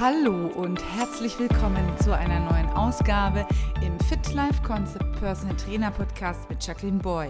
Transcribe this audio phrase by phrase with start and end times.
[0.00, 3.46] Hallo und herzlich willkommen zu einer neuen Ausgabe
[3.84, 7.28] im Fit Life Concept Personal Trainer Podcast mit Jacqueline Boy.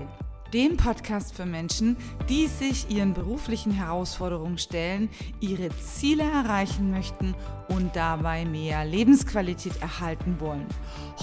[0.55, 1.97] Dem Podcast für Menschen,
[2.29, 5.11] die sich ihren beruflichen Herausforderungen stellen,
[5.41, 7.35] ihre Ziele erreichen möchten
[7.69, 10.67] und dabei mehr Lebensqualität erhalten wollen.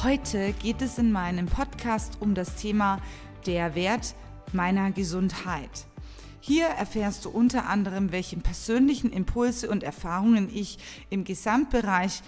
[0.03, 2.99] Heute geht es in meinem Podcast um das Thema
[3.45, 4.13] der Wert
[4.51, 5.85] meiner Gesundheit.
[6.41, 10.77] Hier erfährst du unter anderem, welche persönlichen Impulse und Erfahrungen ich
[11.09, 12.21] im Gesamtbereich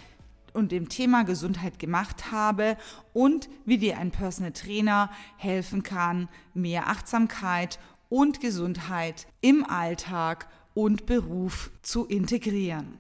[0.54, 2.78] und dem Thema Gesundheit gemacht habe
[3.14, 7.80] und wie dir ein Personal Trainer helfen kann, mehr Achtsamkeit
[8.10, 12.98] und Gesundheit im Alltag und Beruf zu integrieren.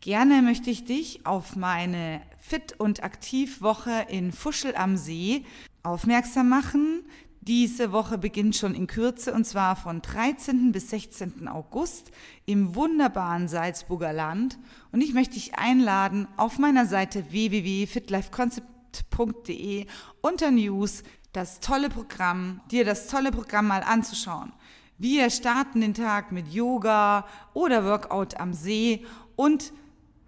[0.00, 5.44] Gerne möchte ich dich auf meine Fit- und Aktivwoche in Fuschel am See
[5.82, 7.04] aufmerksam machen.
[7.44, 10.70] Diese Woche beginnt schon in Kürze und zwar von 13.
[10.70, 11.48] bis 16.
[11.48, 12.12] August
[12.46, 14.60] im wunderbaren Salzburger Land.
[14.92, 19.86] Und ich möchte dich einladen, auf meiner Seite www.fitlifeconcept.de
[20.20, 21.02] unter News
[21.32, 24.52] das tolle Programm, dir das tolle Programm mal anzuschauen.
[24.96, 29.72] Wir starten den Tag mit Yoga oder Workout am See und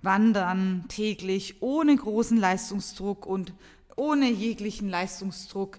[0.02, 3.52] wandern täglich ohne großen Leistungsdruck und
[3.94, 5.78] ohne jeglichen Leistungsdruck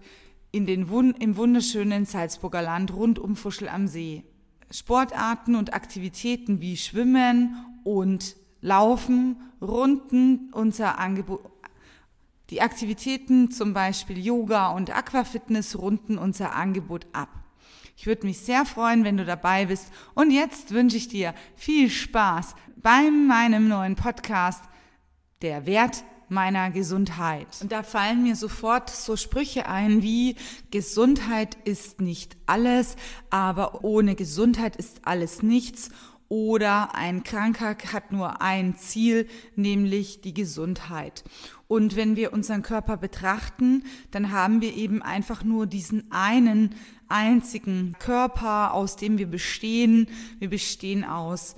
[0.56, 0.88] in den,
[1.20, 4.24] im wunderschönen Salzburger Land rund um Fuschel am See.
[4.72, 11.42] Sportarten und Aktivitäten wie Schwimmen und Laufen runden unser Angebot.
[12.52, 17.30] Die Aktivitäten, zum Beispiel Yoga und Aquafitness, runden unser Angebot ab.
[17.98, 19.92] Ich würde mich sehr freuen, wenn du dabei bist.
[20.14, 24.64] Und jetzt wünsche ich dir viel Spaß bei meinem neuen Podcast,
[25.42, 27.48] Der Wert meiner Gesundheit.
[27.62, 30.36] Und da fallen mir sofort so Sprüche ein wie
[30.72, 32.96] Gesundheit ist nicht alles,
[33.30, 35.90] aber ohne Gesundheit ist alles nichts.
[36.28, 41.24] Oder ein Kranker hat nur ein Ziel, nämlich die Gesundheit.
[41.68, 46.76] Und wenn wir unseren Körper betrachten, dann haben wir eben einfach nur diesen einen
[47.08, 50.08] einzigen Körper, aus dem wir bestehen.
[50.40, 51.56] Wir bestehen aus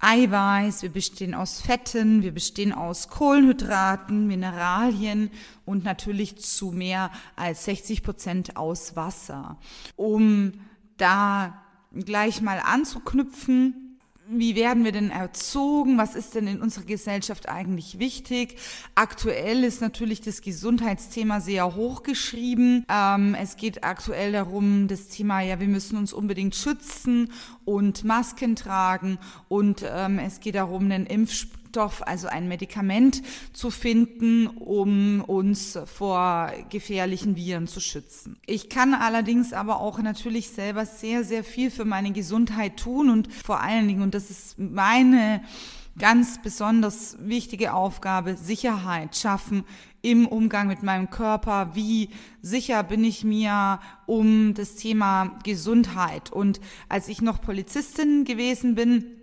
[0.00, 5.30] Eiweiß, wir bestehen aus Fetten, wir bestehen aus Kohlenhydraten, Mineralien
[5.64, 9.58] und natürlich zu mehr als 60 Prozent aus Wasser.
[9.96, 10.52] Um
[10.98, 13.87] da gleich mal anzuknüpfen,
[14.30, 15.98] wie werden wir denn erzogen?
[15.98, 18.56] Was ist denn in unserer Gesellschaft eigentlich wichtig?
[18.94, 22.84] Aktuell ist natürlich das Gesundheitsthema sehr hochgeschrieben.
[22.88, 27.32] Ähm, es geht aktuell darum, das Thema, ja, wir müssen uns unbedingt schützen
[27.64, 29.18] und Masken tragen.
[29.48, 35.78] Und ähm, es geht darum, einen Impfstoff Impfstoff, also ein Medikament zu finden, um uns
[35.86, 38.38] vor gefährlichen Viren zu schützen.
[38.46, 43.32] Ich kann allerdings aber auch natürlich selber sehr, sehr viel für meine Gesundheit tun und
[43.32, 45.42] vor allen Dingen, und das ist meine
[45.98, 49.64] ganz besonders wichtige Aufgabe, Sicherheit schaffen
[50.00, 51.74] im Umgang mit meinem Körper.
[51.74, 56.30] Wie sicher bin ich mir um das Thema Gesundheit?
[56.32, 59.17] Und als ich noch Polizistin gewesen bin,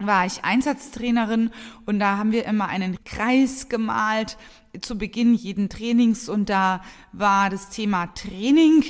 [0.00, 1.50] war ich Einsatztrainerin
[1.86, 4.36] und da haben wir immer einen Kreis gemalt
[4.80, 8.84] zu Beginn jeden Trainings und da war das Thema Training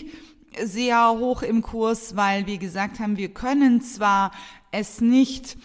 [0.62, 4.32] sehr hoch im Kurs, weil wir gesagt haben, wir können zwar
[4.72, 5.56] es nicht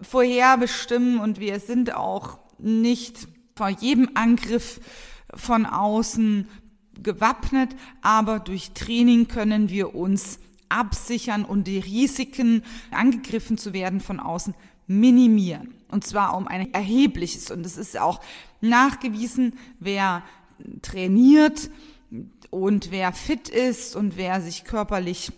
[0.00, 4.80] vorherbestimmen und wir sind auch nicht vor jedem Angriff
[5.34, 6.48] von außen
[7.02, 14.20] gewappnet, aber durch Training können wir uns absichern und die Risiken, angegriffen zu werden von
[14.20, 14.54] außen,
[14.86, 15.74] minimieren.
[15.88, 17.50] Und zwar um ein erhebliches.
[17.50, 18.20] Und es ist auch
[18.60, 20.22] nachgewiesen, wer
[20.82, 21.70] trainiert
[22.50, 25.32] und wer fit ist und wer sich körperlich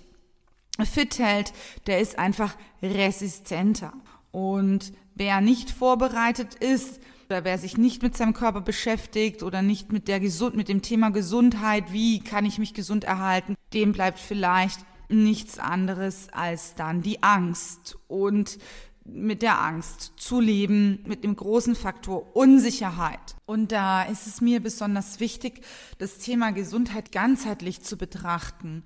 [0.85, 1.53] fit hält,
[1.87, 3.93] der ist einfach resistenter.
[4.31, 9.93] Und wer nicht vorbereitet ist, oder wer sich nicht mit seinem Körper beschäftigt oder nicht
[9.93, 14.19] mit der Gesund mit dem Thema Gesundheit, wie kann ich mich gesund erhalten, dem bleibt
[14.19, 18.59] vielleicht nichts anderes als dann die Angst und
[19.05, 23.35] mit der Angst zu leben, mit dem großen Faktor Unsicherheit.
[23.47, 25.63] Und da ist es mir besonders wichtig,
[25.99, 28.85] das Thema Gesundheit ganzheitlich zu betrachten.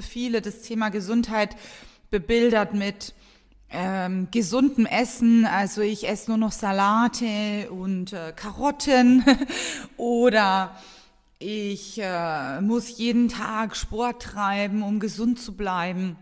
[0.00, 1.56] Viele das Thema Gesundheit
[2.10, 3.14] bebildert mit
[3.70, 9.24] ähm, gesundem Essen, also ich esse nur noch Salate und äh, Karotten
[9.96, 10.76] oder
[11.42, 16.16] ich äh, muss jeden Tag Sport treiben, um gesund zu bleiben.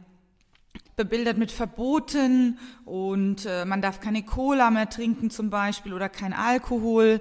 [0.96, 6.32] Bebildert mit Verboten und äh, man darf keine Cola mehr trinken zum Beispiel oder kein
[6.32, 7.20] Alkohol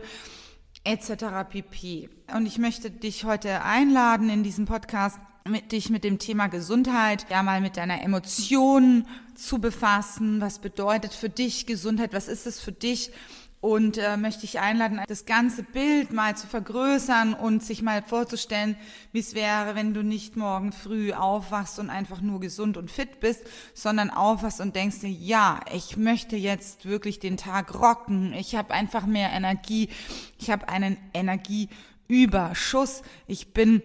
[0.84, 1.26] etc.
[1.50, 2.10] pp.
[2.34, 7.26] Und ich möchte dich heute einladen in diesem Podcast, mit dich mit dem Thema Gesundheit,
[7.30, 9.06] ja mal mit deiner Emotion
[9.36, 10.42] zu befassen.
[10.42, 12.14] Was bedeutet für dich Gesundheit?
[12.14, 13.12] Was ist es für dich?
[13.62, 18.78] Und äh, möchte ich einladen, das ganze Bild mal zu vergrößern und sich mal vorzustellen,
[19.12, 23.20] wie es wäre, wenn du nicht morgen früh aufwachst und einfach nur gesund und fit
[23.20, 23.42] bist,
[23.74, 28.74] sondern aufwachst und denkst dir, ja, ich möchte jetzt wirklich den Tag rocken, ich habe
[28.74, 29.90] einfach mehr Energie,
[30.38, 33.82] ich habe einen Energieüberschuss, ich bin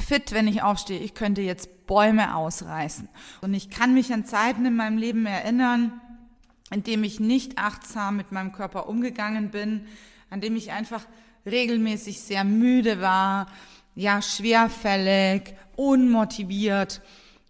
[0.00, 3.08] fit, wenn ich aufstehe, ich könnte jetzt Bäume ausreißen.
[3.42, 6.00] Und ich kann mich an Zeiten in meinem Leben erinnern,
[6.70, 9.86] in dem ich nicht achtsam mit meinem Körper umgegangen bin,
[10.30, 11.06] an dem ich einfach
[11.46, 13.46] regelmäßig sehr müde war,
[13.94, 17.02] ja, schwerfällig, unmotiviert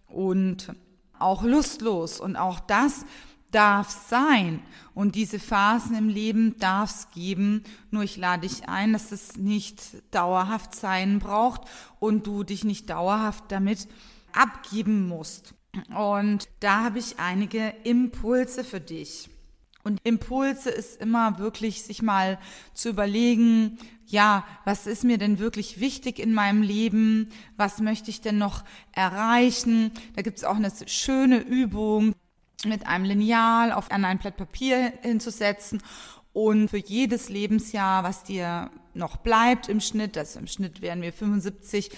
[0.07, 0.73] und
[1.17, 2.19] auch lustlos.
[2.19, 3.05] Und auch das
[3.51, 4.61] darf sein.
[4.93, 7.63] Und diese Phasen im Leben darf es geben.
[7.91, 9.81] Nur ich lade dich ein, dass es nicht
[10.11, 11.61] dauerhaft sein braucht
[11.99, 13.87] und du dich nicht dauerhaft damit
[14.33, 15.53] abgeben musst.
[15.95, 19.29] Und da habe ich einige Impulse für dich.
[19.83, 22.37] Und Impulse ist immer wirklich, sich mal
[22.73, 27.29] zu überlegen, ja, was ist mir denn wirklich wichtig in meinem Leben?
[27.55, 29.91] Was möchte ich denn noch erreichen?
[30.15, 32.13] Da gibt es auch eine schöne Übung,
[32.65, 35.81] mit einem Lineal auf ein Blatt Papier hinzusetzen
[36.33, 41.13] und für jedes Lebensjahr, was dir noch bleibt im Schnitt, also im Schnitt wären wir
[41.13, 41.89] 75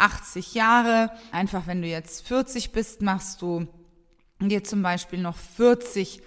[0.00, 1.10] 80 Jahre.
[1.32, 3.66] Einfach, wenn du jetzt 40 bist, machst du
[4.40, 6.22] dir zum Beispiel noch 40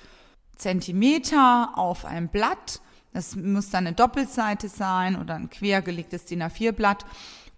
[0.56, 2.82] Zentimeter auf ein Blatt.
[3.12, 7.06] Das muss dann eine Doppelseite sein oder ein quergelegtes DIN A4-Blatt.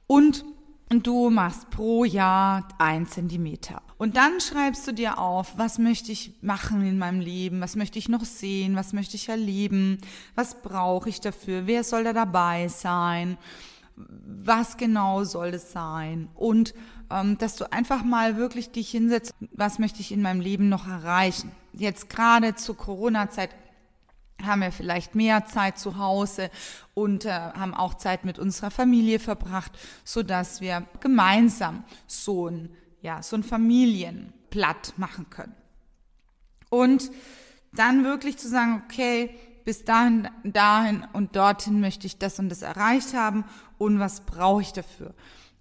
[0.08, 0.46] Und
[0.90, 3.82] du machst pro Jahr ein Zentimeter.
[3.98, 7.98] Und dann schreibst du dir auf, was möchte ich machen in meinem Leben, was möchte
[7.98, 10.00] ich noch sehen, was möchte ich erleben,
[10.36, 13.38] was brauche ich dafür, wer soll da dabei sein
[13.96, 16.74] was genau soll es sein und
[17.10, 20.88] ähm, dass du einfach mal wirklich dich hinsetzt, was möchte ich in meinem Leben noch
[20.88, 21.52] erreichen.
[21.72, 23.52] Jetzt gerade zur Corona-Zeit
[24.44, 26.50] haben wir vielleicht mehr Zeit zu Hause
[26.94, 29.72] und äh, haben auch Zeit mit unserer Familie verbracht,
[30.04, 32.70] so dass wir gemeinsam so ein
[33.02, 35.56] ja so ein Familienblatt machen können.
[36.70, 37.12] Und
[37.74, 42.62] dann wirklich zu sagen, okay, bis dahin, dahin und dorthin möchte ich das und das
[42.62, 43.44] erreicht haben
[43.78, 45.14] und was brauche ich dafür.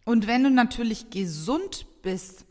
[0.04, 2.44] Und wenn du natürlich gesund bist,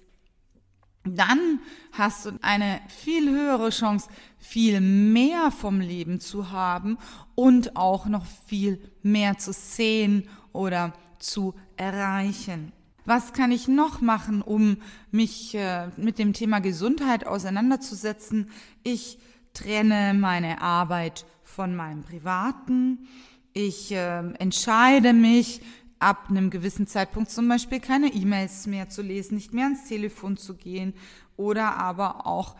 [1.05, 1.59] dann
[1.91, 4.09] hast du eine viel höhere Chance,
[4.39, 6.97] viel mehr vom Leben zu haben
[7.35, 12.71] und auch noch viel mehr zu sehen oder zu erreichen.
[13.05, 14.77] Was kann ich noch machen, um
[15.11, 18.50] mich äh, mit dem Thema Gesundheit auseinanderzusetzen?
[18.83, 19.19] Ich
[19.53, 23.07] trenne meine Arbeit von meinem Privaten.
[23.53, 25.61] Ich äh, entscheide mich,
[26.03, 30.35] ab einem gewissen Zeitpunkt zum Beispiel keine E-Mails mehr zu lesen, nicht mehr ans Telefon
[30.35, 30.94] zu gehen
[31.38, 32.57] oder aber auch,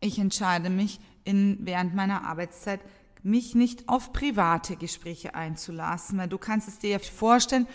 [0.00, 2.80] ich entscheide mich in, während meiner Arbeitszeit
[3.22, 7.66] mich nicht auf private Gespräche einzulassen, weil du kannst es dir ja vorstellen,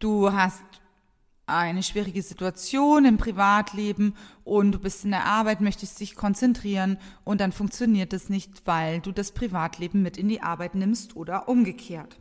[0.00, 0.62] du hast
[1.46, 4.14] eine schwierige Situation im Privatleben
[4.44, 9.00] und du bist in der Arbeit, möchtest dich konzentrieren und dann funktioniert es nicht, weil
[9.00, 12.18] du das Privatleben mit in die Arbeit nimmst oder umgekehrt.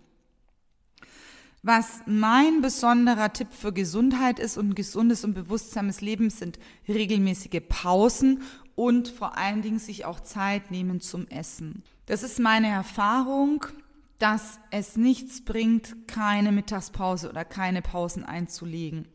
[1.64, 8.44] Was mein besonderer Tipp für Gesundheit ist und gesundes und bewusstsames Leben sind regelmäßige Pausen
[8.76, 11.82] und vor allen Dingen sich auch Zeit nehmen zum Essen.
[12.06, 13.66] Das ist meine Erfahrung
[14.20, 19.08] dass es nichts bringt, keine Mittagspause oder keine Pausen einzulegen.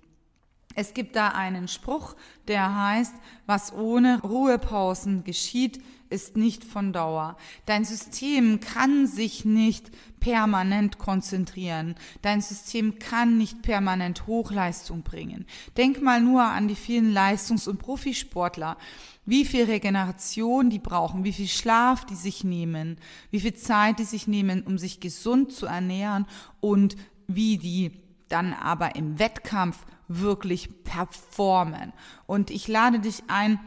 [0.74, 2.14] Es gibt da einen Spruch,
[2.46, 3.14] der heißt,
[3.46, 7.36] was ohne Ruhepausen geschieht, ist nicht von Dauer.
[7.66, 9.90] Dein System kann sich nicht
[10.20, 11.96] permanent konzentrieren.
[12.22, 15.46] Dein System kann nicht permanent Hochleistung bringen.
[15.76, 18.76] Denk mal nur an die vielen Leistungs- und Profisportler.
[19.30, 22.96] Wie viel Regeneration die brauchen, wie viel Schlaf die sich nehmen,
[23.30, 26.26] wie viel Zeit die sich nehmen, um sich gesund zu ernähren
[26.58, 26.96] und
[27.28, 27.92] wie die
[28.28, 31.92] dann aber im Wettkampf wirklich performen.
[32.26, 33.60] Und ich lade dich ein,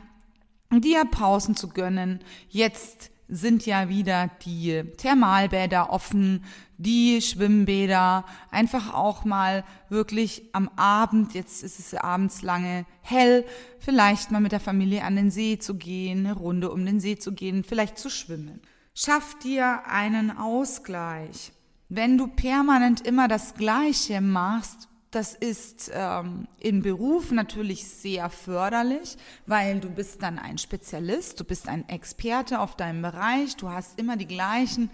[0.69, 2.19] dir Pausen zu gönnen.
[2.49, 6.43] Jetzt sind ja wieder die Thermalbäder offen,
[6.77, 13.45] die Schwimmbäder, einfach auch mal wirklich am Abend, jetzt ist es abends lange hell,
[13.79, 17.17] vielleicht mal mit der Familie an den See zu gehen, eine Runde um den See
[17.17, 18.61] zu gehen, vielleicht zu schwimmen.
[18.93, 21.51] Schaff dir einen Ausgleich.
[21.89, 29.15] Wenn du permanent immer das Gleiche machst, das ist ähm, in Beruf natürlich sehr förderlich,
[29.45, 33.99] weil du bist dann ein Spezialist, du bist ein Experte auf deinem Bereich, du hast
[33.99, 34.89] immer die gleichen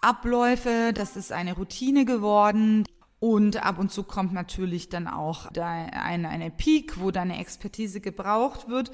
[0.00, 2.84] Abläufe, das ist eine Routine geworden.
[3.20, 8.68] Und ab und zu kommt natürlich dann auch eine, eine Peak, wo deine Expertise gebraucht
[8.68, 8.92] wird.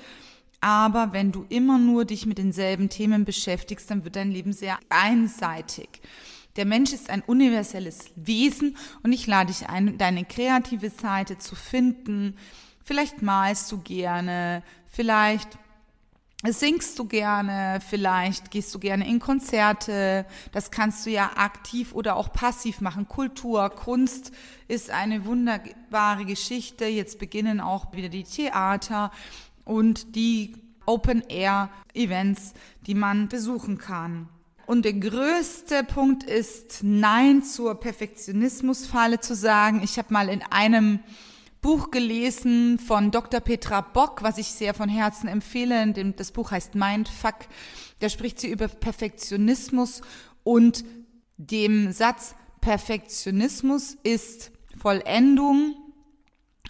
[0.61, 4.79] Aber wenn du immer nur dich mit denselben Themen beschäftigst, dann wird dein Leben sehr
[4.89, 6.01] einseitig.
[6.57, 11.57] Der Mensch ist ein universelles Wesen und ich lade dich ein, deine kreative Seite zu
[11.57, 12.37] finden.
[12.85, 15.59] Vielleicht malst du gerne, vielleicht
[16.53, 20.27] singst du gerne, vielleicht gehst du gerne in Konzerte.
[20.53, 23.09] Das kannst du ja aktiv oder auch passiv machen.
[23.09, 24.31] Kultur, Kunst
[24.69, 26.85] ist eine wunderbare Geschichte.
[26.85, 29.11] Jetzt beginnen auch wieder die Theater
[29.65, 30.55] und die
[30.87, 32.53] Open-Air-Events,
[32.87, 34.29] die man besuchen kann.
[34.67, 39.83] Und der größte Punkt ist, Nein zur Perfektionismusfalle zu sagen.
[39.83, 41.01] Ich habe mal in einem
[41.61, 43.41] Buch gelesen von Dr.
[43.41, 45.93] Petra Bock, was ich sehr von Herzen empfehle.
[46.17, 47.37] Das Buch heißt Mindfuck.
[48.01, 50.01] Da spricht sie über Perfektionismus
[50.43, 50.85] und
[51.37, 55.75] dem Satz, Perfektionismus ist Vollendung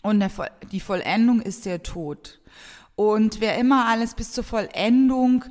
[0.02, 0.24] und
[0.72, 2.40] die Vollendung ist der Tod.
[2.96, 5.44] Und wer immer alles bis zur Vollendung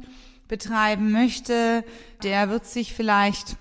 [0.48, 1.84] betreiben möchte,
[2.22, 3.58] der wird sich vielleicht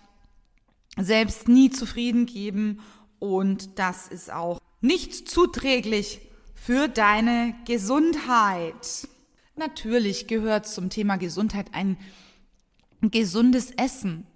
[0.97, 2.81] selbst nie zufrieden geben
[3.19, 6.21] und das ist auch nicht zuträglich
[6.55, 9.09] für deine Gesundheit.
[9.57, 11.97] Natürlich gehört zum Thema Gesundheit ein
[13.01, 14.27] gesundes Essen.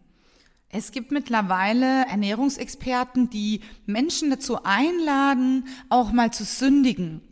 [0.68, 7.22] Es gibt mittlerweile Ernährungsexperten, die Menschen dazu einladen, auch mal zu sündigen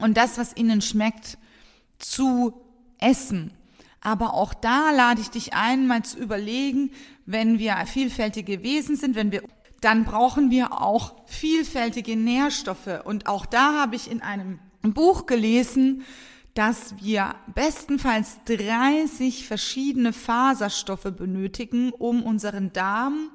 [0.00, 1.38] und das, was ihnen schmeckt,
[1.98, 2.54] zu
[2.98, 3.52] essen.
[4.02, 6.90] Aber auch da lade ich dich ein, mal zu überlegen,
[7.24, 9.42] wenn wir vielfältige Wesen sind, wenn wir,
[9.80, 13.00] dann brauchen wir auch vielfältige Nährstoffe.
[13.04, 16.02] Und auch da habe ich in einem Buch gelesen,
[16.54, 23.30] dass wir bestenfalls 30 verschiedene Faserstoffe benötigen, um unseren Darm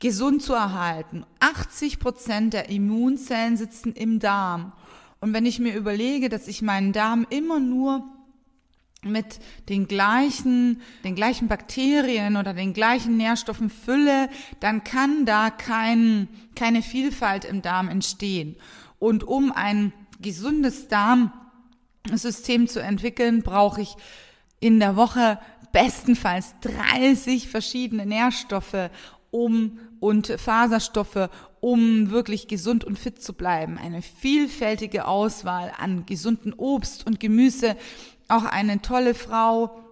[0.00, 1.24] gesund zu erhalten.
[1.38, 4.72] 80 Prozent der Immunzellen sitzen im Darm.
[5.20, 8.04] Und wenn ich mir überlege, dass ich meinen Darm immer nur
[9.04, 14.28] mit den gleichen, den gleichen Bakterien oder den gleichen Nährstoffen fülle,
[14.60, 18.56] dann kann da kein, keine Vielfalt im Darm entstehen.
[18.98, 23.96] Und um ein gesundes Darmsystem zu entwickeln, brauche ich
[24.60, 25.38] in der Woche
[25.72, 28.90] bestenfalls 30 verschiedene Nährstoffe
[29.30, 31.28] um und Faserstoffe,
[31.60, 33.78] um wirklich gesund und fit zu bleiben.
[33.78, 37.76] Eine vielfältige Auswahl an gesunden Obst und Gemüse,
[38.28, 39.84] auch eine tolle Frau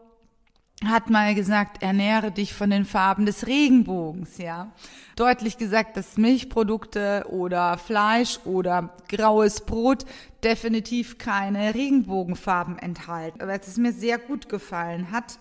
[0.85, 4.73] hat mal gesagt, ernähre dich von den Farben des Regenbogens, ja.
[5.17, 10.05] Deutlich gesagt, dass Milchprodukte oder Fleisch oder graues Brot
[10.43, 13.41] definitiv keine Regenbogenfarben enthalten.
[13.41, 15.39] Aber es mir sehr gut gefallen hat.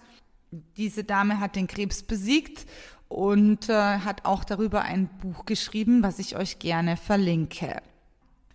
[0.78, 2.68] Diese Dame hat den Krebs besiegt
[3.08, 7.82] und äh, hat auch darüber ein Buch geschrieben, was ich euch gerne verlinke.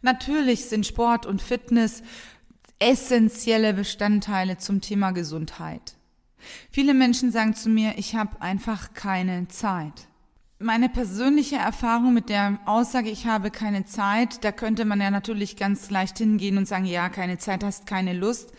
[0.02, 2.02] Natürlich sind Sport und Fitness
[2.78, 5.96] essentielle Bestandteile zum Thema Gesundheit.
[6.70, 10.08] Viele Menschen sagen zu mir, ich habe einfach keine Zeit.
[10.58, 15.56] Meine persönliche Erfahrung mit der Aussage, ich habe keine Zeit, da könnte man ja natürlich
[15.56, 18.52] ganz leicht hingehen und sagen, ja, keine Zeit, hast keine Lust.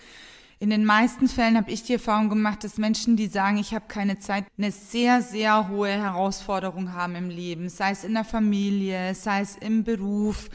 [0.59, 3.85] In den meisten Fällen habe ich die Erfahrung gemacht, dass Menschen, die sagen, ich habe
[3.87, 9.13] keine Zeit, eine sehr, sehr hohe Herausforderung haben im Leben, sei es in der Familie,
[9.13, 10.49] sei es im Beruf,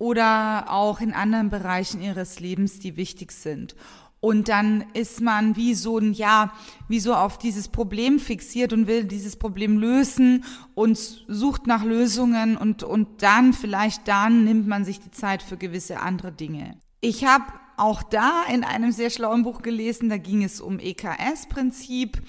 [0.00, 3.76] oder auch in anderen Bereichen ihres Lebens, die wichtig sind.
[4.18, 6.52] Und dann ist man wie so ein, ja,
[6.88, 12.56] wie so auf dieses Problem fixiert und will dieses Problem lösen und sucht nach Lösungen
[12.56, 16.78] und, und dann, vielleicht dann nimmt man sich die Zeit für gewisse andere Dinge.
[17.02, 17.44] Ich habe
[17.76, 22.22] auch da in einem sehr schlauen Buch gelesen, da ging es um EKS-Prinzip,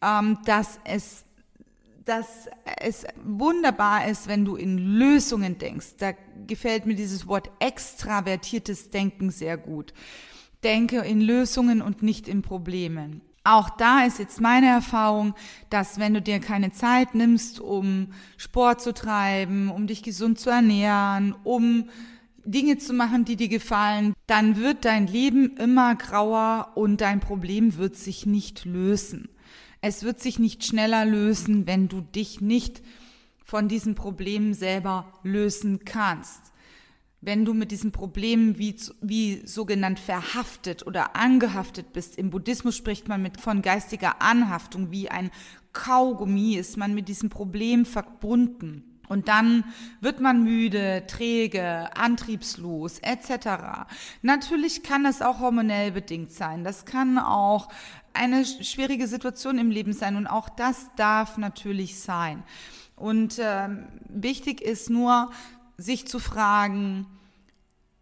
[0.00, 1.25] ähm, dass es
[2.06, 2.48] dass
[2.80, 5.96] es wunderbar ist, wenn du in Lösungen denkst.
[5.98, 6.12] Da
[6.46, 9.92] gefällt mir dieses Wort extravertiertes Denken sehr gut.
[10.62, 13.22] Denke in Lösungen und nicht in Problemen.
[13.42, 15.34] Auch da ist jetzt meine Erfahrung,
[15.68, 20.50] dass wenn du dir keine Zeit nimmst, um Sport zu treiben, um dich gesund zu
[20.50, 21.90] ernähren, um
[22.44, 27.76] Dinge zu machen, die dir gefallen, dann wird dein Leben immer grauer und dein Problem
[27.76, 29.28] wird sich nicht lösen.
[29.88, 32.82] Es wird sich nicht schneller lösen, wenn du dich nicht
[33.44, 36.52] von diesem Problem selber lösen kannst.
[37.20, 43.06] Wenn du mit diesem Problem wie, wie sogenannt verhaftet oder angehaftet bist, im Buddhismus spricht
[43.06, 45.30] man mit von geistiger Anhaftung, wie ein
[45.72, 48.96] Kaugummi ist man mit diesem Problem verbunden.
[49.08, 49.62] Und dann
[50.00, 53.86] wird man müde, träge, antriebslos etc.
[54.22, 56.64] Natürlich kann das auch hormonell bedingt sein.
[56.64, 57.68] Das kann auch
[58.16, 62.42] eine schwierige Situation im Leben sein und auch das darf natürlich sein.
[62.96, 63.68] Und äh,
[64.08, 65.30] wichtig ist nur,
[65.76, 67.06] sich zu fragen,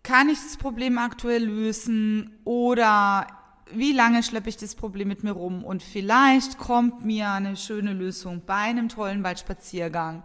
[0.03, 3.27] kann ich das Problem aktuell lösen oder
[3.73, 7.93] wie lange schleppe ich das Problem mit mir rum und vielleicht kommt mir eine schöne
[7.93, 10.23] Lösung bei einem tollen Waldspaziergang.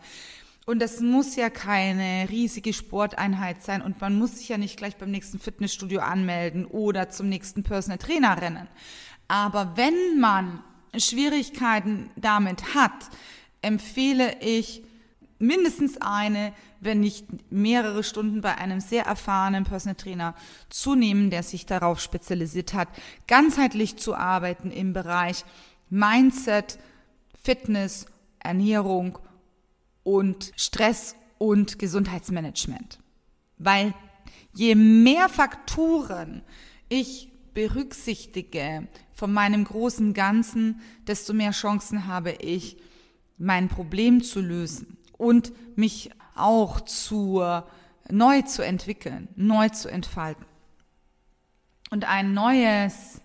[0.65, 4.97] Und das muss ja keine riesige Sporteinheit sein und man muss sich ja nicht gleich
[4.97, 8.67] beim nächsten Fitnessstudio anmelden oder zum nächsten Personal Trainer rennen.
[9.29, 10.61] Aber wenn man
[10.97, 13.09] Schwierigkeiten damit hat,
[13.61, 14.83] empfehle ich
[15.37, 20.35] mindestens eine, wenn nicht mehrere Stunden bei einem sehr erfahrenen Personal Trainer
[20.69, 22.89] zu nehmen, der sich darauf spezialisiert hat,
[23.27, 25.45] ganzheitlich zu arbeiten im Bereich
[25.89, 26.79] Mindset,
[27.43, 28.07] Fitness,
[28.39, 29.19] Ernährung
[30.03, 32.99] und Stress und Gesundheitsmanagement.
[33.59, 33.93] Weil
[34.53, 36.41] je mehr Faktoren
[36.89, 42.77] ich berücksichtige von meinem großen Ganzen, desto mehr Chancen habe ich,
[43.37, 47.43] mein Problem zu lösen und mich auch zu,
[48.09, 50.45] neu zu entwickeln, neu zu entfalten.
[51.91, 53.21] Und ein neues,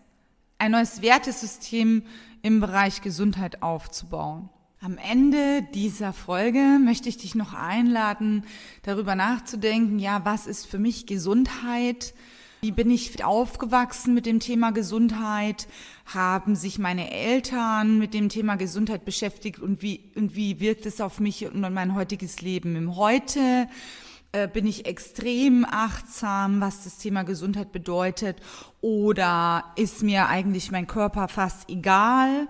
[0.58, 2.04] ein neues Wertesystem
[2.42, 4.48] im Bereich Gesundheit aufzubauen.
[4.80, 8.44] Am Ende dieser Folge möchte ich dich noch einladen,
[8.82, 12.12] darüber nachzudenken, ja, was ist für mich Gesundheit?
[12.64, 15.68] Wie bin ich aufgewachsen mit dem Thema Gesundheit?
[16.06, 21.02] Haben sich meine Eltern mit dem Thema Gesundheit beschäftigt und wie, und wie wirkt es
[21.02, 23.68] auf mich und mein heutiges Leben im Heute?
[24.32, 28.38] Äh, bin ich extrem achtsam, was das Thema Gesundheit bedeutet?
[28.80, 32.48] Oder ist mir eigentlich mein Körper fast egal?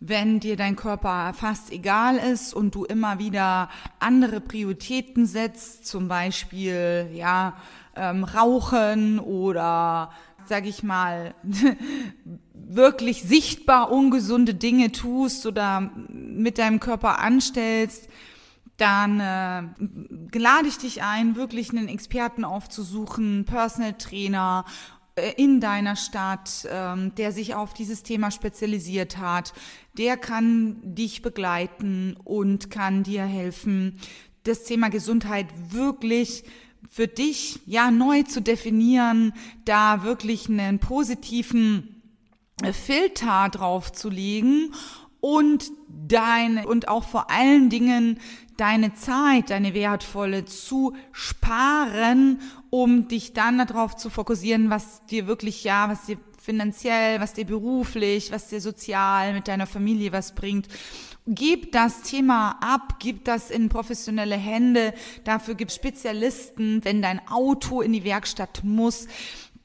[0.00, 6.08] Wenn dir dein Körper fast egal ist und du immer wieder andere Prioritäten setzt, zum
[6.08, 7.56] Beispiel ja
[7.96, 10.10] ähm, Rauchen oder,
[10.44, 11.34] sag ich mal,
[12.52, 18.08] wirklich sichtbar ungesunde Dinge tust oder mit deinem Körper anstellst,
[18.76, 24.66] dann äh, lade ich dich ein, wirklich einen Experten aufzusuchen, Personal Trainer
[25.36, 29.54] in deiner Stadt, ähm, der sich auf dieses Thema spezialisiert hat,
[29.96, 33.98] der kann dich begleiten und kann dir helfen,
[34.44, 36.44] das Thema Gesundheit wirklich
[36.90, 39.32] für dich ja neu zu definieren,
[39.64, 42.02] da wirklich einen positiven
[42.62, 44.72] äh, Filter drauf zu legen
[45.26, 48.20] und deine und auch vor allen Dingen
[48.56, 55.64] deine Zeit, deine wertvolle zu sparen, um dich dann darauf zu fokussieren, was dir wirklich
[55.64, 60.68] ja, was dir finanziell, was dir beruflich, was dir sozial mit deiner Familie was bringt
[61.28, 64.94] Gib das Thema ab, gib das in professionelle Hände.
[65.24, 66.84] Dafür gibt Spezialisten.
[66.84, 69.08] Wenn dein Auto in die Werkstatt muss,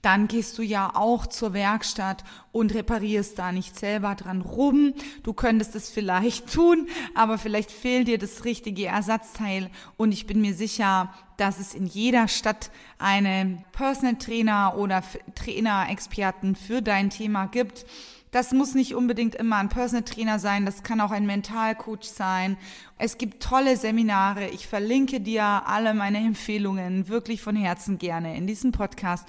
[0.01, 4.93] dann gehst du ja auch zur Werkstatt und reparierst da nicht selber dran rum.
[5.23, 9.69] Du könntest es vielleicht tun, aber vielleicht fehlt dir das richtige Ersatzteil.
[9.97, 15.03] Und ich bin mir sicher, dass es in jeder Stadt einen Personal Trainer oder
[15.35, 17.85] Trainer, Experten für dein Thema gibt.
[18.31, 22.55] Das muss nicht unbedingt immer ein Personal Trainer sein, das kann auch ein Mentalcoach sein.
[22.97, 24.47] Es gibt tolle Seminare.
[24.47, 29.27] Ich verlinke dir alle meine Empfehlungen wirklich von Herzen gerne in diesem Podcast.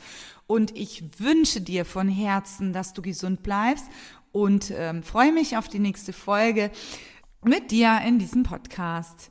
[0.53, 3.87] Und ich wünsche dir von Herzen, dass du gesund bleibst
[4.33, 6.71] und ähm, freue mich auf die nächste Folge
[7.43, 9.31] mit dir in diesem Podcast.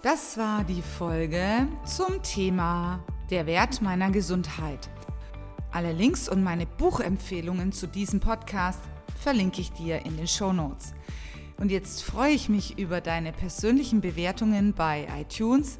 [0.00, 4.88] Das war die Folge zum Thema Der Wert meiner Gesundheit.
[5.72, 8.80] Alle Links und meine Buchempfehlungen zu diesem Podcast
[9.22, 10.94] verlinke ich dir in den Show Notes.
[11.58, 15.78] Und jetzt freue ich mich über deine persönlichen Bewertungen bei iTunes.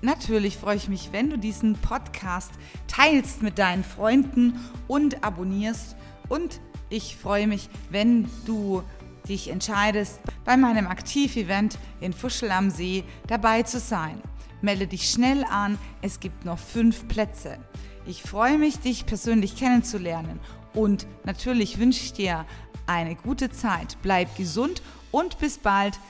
[0.00, 2.50] Natürlich freue ich mich, wenn du diesen Podcast
[2.88, 4.58] teilst mit deinen Freunden
[4.88, 5.94] und abonnierst.
[6.28, 8.82] Und ich freue mich, wenn du
[9.28, 14.20] dich entscheidest, bei meinem Aktivevent in Fuschel am See dabei zu sein.
[14.60, 17.58] Melde dich schnell an, es gibt noch fünf Plätze.
[18.06, 20.40] Ich freue mich, dich persönlich kennenzulernen
[20.74, 22.44] und natürlich wünsche ich dir
[22.86, 23.96] eine gute Zeit.
[24.02, 24.82] Bleib gesund
[25.12, 26.00] und bis bald,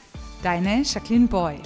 [0.43, 1.57] deine Jacqueline Boy.